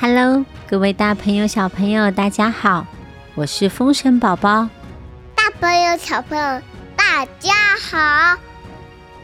[0.00, 2.86] Hello，各位大朋友、小朋友，大家好，
[3.34, 4.68] 我是风神宝宝。
[5.34, 6.62] 大朋友、小朋友，
[6.94, 8.38] 大家好，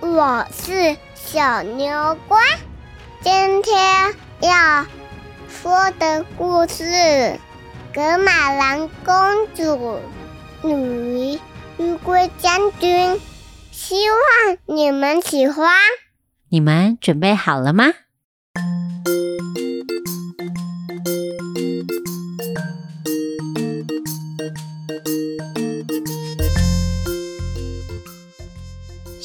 [0.00, 2.40] 我是小牛乖。
[3.20, 4.84] 今天要
[5.48, 6.82] 说的故事
[7.94, 9.14] 《格马兰公
[9.54, 10.00] 主
[10.64, 11.38] 与
[11.78, 13.14] 乌龟将军》，
[13.70, 15.68] 希望你们喜欢。
[16.48, 17.84] 你们准备好了吗？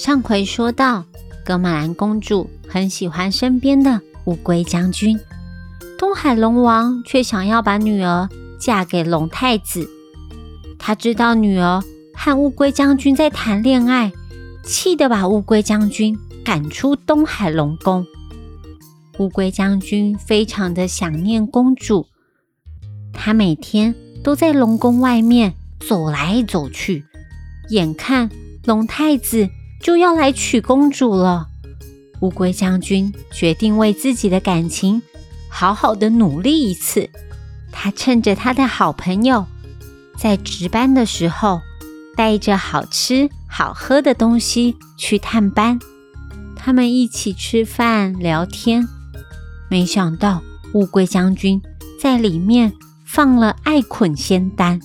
[0.10, 1.06] 上回说到，
[1.46, 5.20] 格玛兰公主很喜欢身边的乌龟将军，
[6.00, 8.28] 东海龙王却想要把女儿
[8.60, 9.88] 嫁给龙太子。
[10.80, 11.84] 他知道女儿
[12.16, 14.12] 和乌龟将军在谈恋爱，
[14.64, 18.04] 气得把乌龟将军赶出东海龙宫。
[19.20, 22.08] 乌龟将军非常的想念公主，
[23.14, 23.94] 他每天
[24.24, 25.54] 都在龙宫外面
[25.88, 27.06] 走来走去，
[27.70, 28.28] 眼看
[28.66, 29.48] 龙太子。
[29.80, 31.48] 就要来娶公主了。
[32.22, 35.02] 乌龟将军决定为自己的感情
[35.50, 37.10] 好好的努力一次。
[37.72, 39.46] 他趁着他的好朋友
[40.18, 41.62] 在值班的时候，
[42.18, 45.80] 带着好吃好喝的东西去探班。
[46.58, 48.86] 他们一起吃饭聊天，
[49.70, 50.42] 没想到
[50.74, 51.62] 乌龟将军
[52.02, 52.74] 在里面
[53.06, 54.82] 放了爱捆仙丹，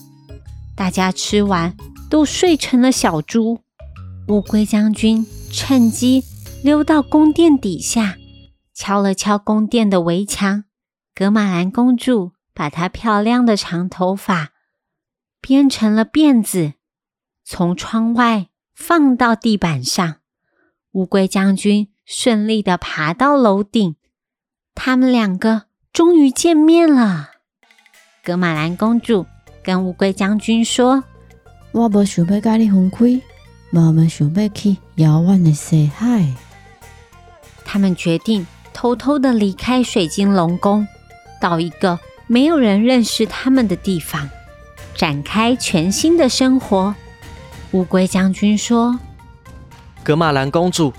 [0.77, 1.77] 大家吃完
[2.08, 3.64] 都睡成了小猪。
[4.27, 6.25] 乌龟将军趁机
[6.62, 8.17] 溜到宫殿底下，
[8.72, 10.64] 敲了敲宫殿的围墙。
[11.14, 14.52] 格玛兰公主把她漂亮的长头发
[15.42, 16.72] 编成了辫子，
[17.45, 20.17] 从窗外放到地板上。
[20.92, 23.97] 乌龟将军顺利的爬到楼顶，
[24.74, 27.33] 他们两个终于见面了。
[28.24, 29.27] 格玛兰公主
[29.62, 31.05] 跟乌龟将军说
[31.73, 33.20] ：“我不想要跟你分开。”
[33.83, 36.33] 我们想要去遥远的西海。
[37.64, 40.86] 他们决定偷偷的离开水晶龙宫，
[41.40, 41.98] 到一个
[42.29, 44.30] 没有人认识他们的地方，
[44.95, 46.95] 展开全新的生活。
[47.73, 48.96] 乌龟将军说
[50.05, 50.92] ：“格玛兰公主，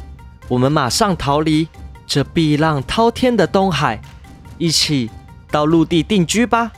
[0.49, 1.69] 我们马上逃离
[2.05, 4.01] 这碧浪滔天的东海，
[4.57, 5.09] 一起
[5.49, 6.73] 到陆地定居吧。”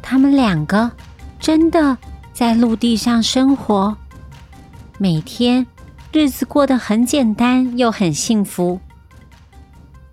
[0.00, 0.92] 他们两个
[1.40, 1.98] 真的
[2.32, 3.96] 在陆地上生活。
[5.02, 5.66] 每天
[6.12, 8.80] 日子过得很简单，又很幸福。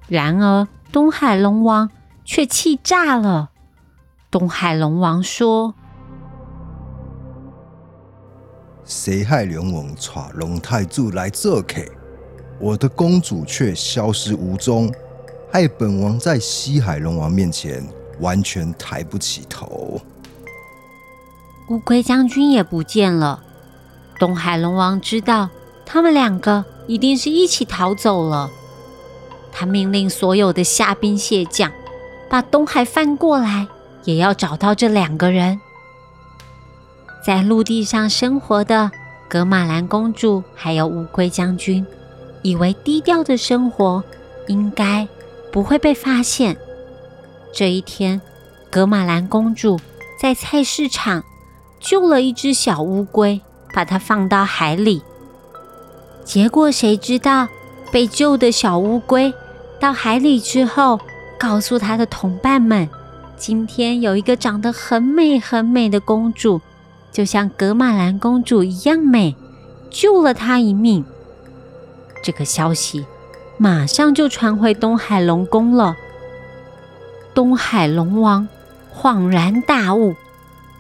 [0.08, 1.90] 然而，东海龙王
[2.24, 3.50] 却气炸了。
[4.31, 5.74] 东海龙王说
[8.88, 11.81] ：“谁害龙王闯龙太子来这客，
[12.58, 14.90] 我的公主却消失无踪，
[15.52, 17.86] 害本王在西海龙王面前
[18.22, 20.00] 完全抬不起头。
[21.68, 23.44] 乌龟将军也不见了。”
[24.19, 25.50] 东海龙王知道
[25.85, 28.50] 他们两个一定是一起逃走了，
[29.51, 31.72] 他命令所有的虾兵蟹将
[32.29, 33.67] 把东海翻过来，
[34.03, 35.59] 也要找到这两个人。
[37.25, 38.89] 在陆地上生活的
[39.27, 41.85] 格玛兰公主还有乌龟将军，
[42.41, 44.03] 以为低调的生活
[44.47, 45.07] 应该
[45.51, 46.57] 不会被发现。
[47.53, 48.22] 这一天，
[48.69, 49.79] 格玛兰公主
[50.19, 51.23] 在菜市场
[51.79, 53.41] 救了一只小乌龟。
[53.77, 55.03] 把它放到海里，
[56.25, 57.47] 结果谁知道
[57.91, 59.31] 被救的小乌龟
[59.79, 60.99] 到海里之后，
[61.38, 62.89] 告诉他的同伴们，
[63.38, 66.59] 今天有一个长得很美很美的公主，
[67.11, 69.35] 就像格玛兰公主一样美，
[69.91, 71.05] 救了他一命。
[72.23, 73.05] 这个消息
[73.59, 75.95] 马上就传回东海龙宫了。
[77.35, 78.47] 东海龙王
[78.91, 80.15] 恍然大悟，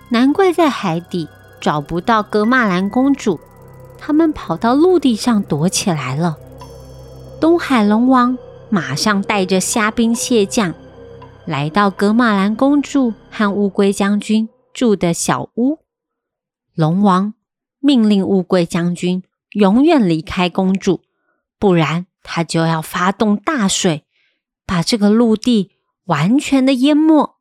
[0.09, 1.27] 难怪在海底。
[1.59, 3.39] 找不到格玛兰公主，
[3.97, 6.37] 他们跑到陆地上躲起来了。
[7.39, 8.37] 东海龙王
[8.69, 10.73] 马上带着虾兵蟹将
[11.45, 15.79] 来到格玛兰公主和乌龟将军住的小屋。
[16.73, 17.33] 龙王
[17.79, 21.01] 命令乌龟将军永远离开公主，
[21.57, 24.03] 不然他就要发动大水，
[24.65, 25.71] 把这个陆地
[26.05, 27.35] 完全的淹没。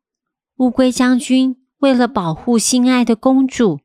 [0.57, 3.79] 乌龟将军为了保护心爱的公主。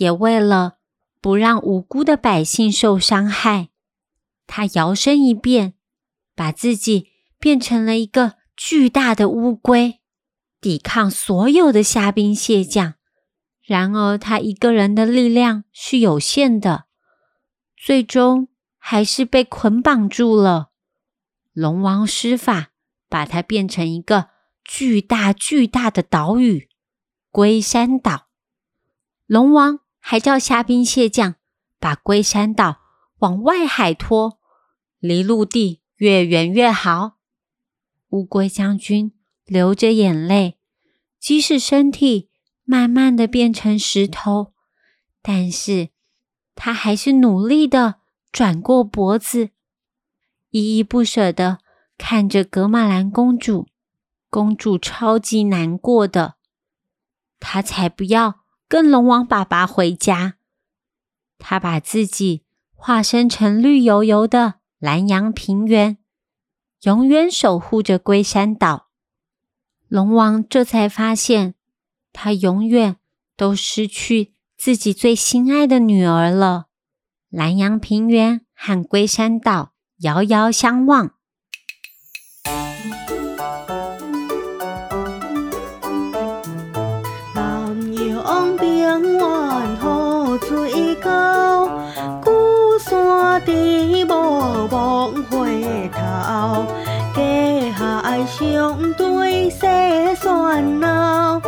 [0.00, 0.78] 也为了
[1.20, 3.68] 不让无辜的百姓受伤害，
[4.46, 5.74] 他摇身一变，
[6.34, 7.08] 把自己
[7.38, 10.00] 变成了一个巨大的乌龟，
[10.58, 12.94] 抵抗所有的虾兵蟹将。
[13.62, 16.86] 然而，他一个人的力量是有限的，
[17.76, 18.48] 最终
[18.78, 20.70] 还是被捆绑住了。
[21.52, 22.70] 龙王施法，
[23.10, 24.30] 把他变成一个
[24.64, 26.70] 巨大巨大的岛屿——
[27.30, 28.28] 龟山岛。
[29.26, 31.36] 龙王还叫虾兵蟹将
[31.78, 32.80] 把龟山岛
[33.18, 34.38] 往外海拖，
[34.98, 37.18] 离陆地越远越好。
[38.08, 39.12] 乌龟将军
[39.44, 40.58] 流着眼泪，
[41.20, 42.28] 即使身体
[42.64, 44.52] 慢慢的变成石头，
[45.22, 45.90] 但是
[46.54, 48.00] 他还是努力的
[48.32, 49.50] 转过脖子，
[50.50, 51.58] 依依不舍的
[51.96, 53.68] 看着格玛兰公主。
[54.28, 56.36] 公主超级难过的，
[57.40, 58.39] 她才不要
[58.70, 60.36] 跟龙王爸爸回家。
[61.38, 65.98] 他把自己化身成绿油油的蓝洋平原。
[66.82, 68.90] 永远守护着龟山岛，
[69.88, 71.56] 龙王这才发现，
[72.12, 72.98] 他永远
[73.36, 76.66] 都失去自己最心爱的女儿了。
[77.30, 81.16] 南洋平原和龟山岛遥遥相望。
[93.40, 94.10] 山低无
[94.68, 96.66] 望回头。
[97.14, 99.66] 隔海相对细
[100.16, 101.40] 喧闹，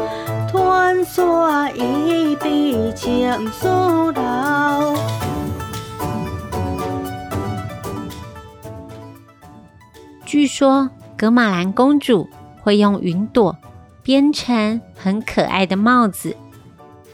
[0.51, 3.69] 传说一笔情丝
[4.15, 4.95] 绕。
[10.25, 12.29] 据说格玛兰公主
[12.63, 13.57] 会用云朵
[14.03, 16.37] 编成很可爱的帽子，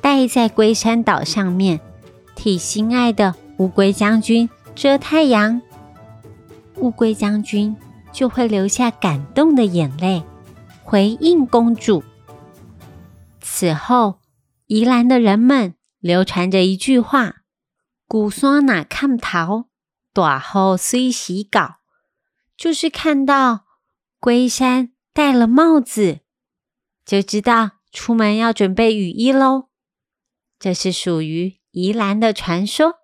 [0.00, 1.80] 戴在龟山岛上面，
[2.36, 4.48] 替心爱的乌龟将军
[4.78, 5.60] 遮太阳。
[6.76, 7.76] 乌龟将军
[8.12, 10.22] 就会流下感动的眼泪，
[10.84, 12.04] 回应公主。
[13.40, 14.20] 此后，
[14.66, 17.38] 宜兰的人们流传着一句话
[18.06, 19.64] ：“古山哪看桃，
[20.14, 21.78] 短后虽洗稿。”
[22.56, 23.64] 就是看到
[24.20, 26.20] 龟山戴了帽子，
[27.04, 29.70] 就知道出门要准备雨衣喽。
[30.60, 32.94] 这是属于宜兰的传说。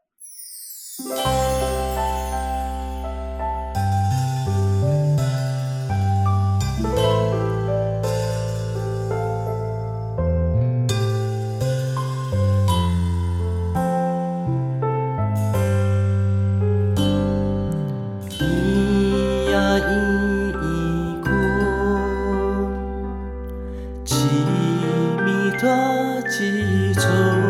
[27.04, 27.43] so